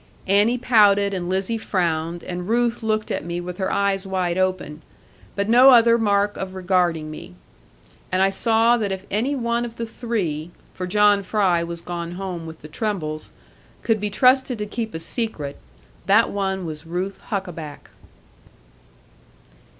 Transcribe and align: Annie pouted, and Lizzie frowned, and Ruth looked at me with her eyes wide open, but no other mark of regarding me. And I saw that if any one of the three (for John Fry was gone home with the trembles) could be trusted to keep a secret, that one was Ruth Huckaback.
Annie 0.25 0.57
pouted, 0.57 1.13
and 1.13 1.29
Lizzie 1.29 1.59
frowned, 1.59 2.23
and 2.23 2.49
Ruth 2.49 2.81
looked 2.81 3.11
at 3.11 3.23
me 3.23 3.39
with 3.39 3.59
her 3.59 3.71
eyes 3.71 4.07
wide 4.07 4.35
open, 4.35 4.81
but 5.35 5.47
no 5.47 5.69
other 5.69 5.95
mark 5.99 6.37
of 6.37 6.55
regarding 6.55 7.11
me. 7.11 7.35
And 8.11 8.19
I 8.23 8.31
saw 8.31 8.77
that 8.77 8.91
if 8.91 9.05
any 9.11 9.35
one 9.35 9.63
of 9.63 9.75
the 9.75 9.85
three 9.85 10.49
(for 10.73 10.87
John 10.87 11.21
Fry 11.21 11.63
was 11.63 11.81
gone 11.81 12.13
home 12.13 12.47
with 12.47 12.61
the 12.61 12.67
trembles) 12.67 13.31
could 13.83 13.99
be 14.01 14.09
trusted 14.09 14.57
to 14.57 14.65
keep 14.65 14.95
a 14.95 14.99
secret, 14.99 15.59
that 16.07 16.31
one 16.31 16.65
was 16.65 16.87
Ruth 16.87 17.19
Huckaback. 17.29 17.91